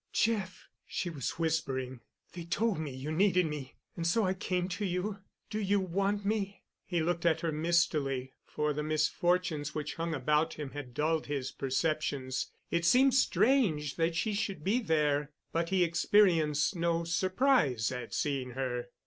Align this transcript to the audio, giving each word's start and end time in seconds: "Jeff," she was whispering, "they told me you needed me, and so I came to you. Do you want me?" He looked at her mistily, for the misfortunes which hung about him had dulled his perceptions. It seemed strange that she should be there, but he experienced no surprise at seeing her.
"Jeff," 0.13 0.67
she 0.87 1.11
was 1.11 1.37
whispering, 1.37 1.99
"they 2.33 2.43
told 2.43 2.79
me 2.79 2.89
you 2.89 3.11
needed 3.11 3.45
me, 3.45 3.75
and 3.95 4.07
so 4.07 4.25
I 4.25 4.33
came 4.33 4.67
to 4.69 4.83
you. 4.83 5.19
Do 5.51 5.59
you 5.59 5.79
want 5.79 6.25
me?" 6.25 6.63
He 6.83 7.03
looked 7.03 7.23
at 7.23 7.41
her 7.41 7.51
mistily, 7.51 8.33
for 8.43 8.73
the 8.73 8.81
misfortunes 8.81 9.75
which 9.75 9.93
hung 9.93 10.15
about 10.15 10.55
him 10.55 10.71
had 10.71 10.95
dulled 10.95 11.27
his 11.27 11.51
perceptions. 11.51 12.49
It 12.71 12.83
seemed 12.83 13.13
strange 13.13 13.95
that 13.97 14.15
she 14.15 14.33
should 14.33 14.63
be 14.63 14.79
there, 14.79 15.33
but 15.51 15.69
he 15.69 15.83
experienced 15.83 16.75
no 16.75 17.03
surprise 17.03 17.91
at 17.91 18.11
seeing 18.11 18.53
her. 18.57 18.87